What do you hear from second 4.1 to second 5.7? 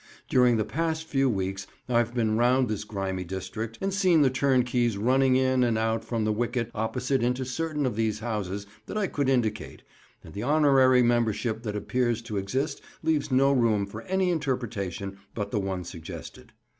the turnkeys running in